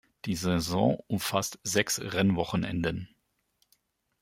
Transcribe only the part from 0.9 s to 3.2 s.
umfasste sechs Rennwochenenden.